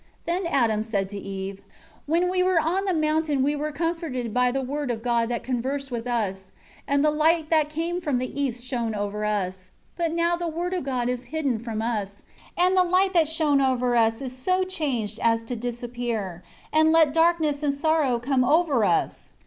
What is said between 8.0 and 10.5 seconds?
from the east shown over us. 3 But now the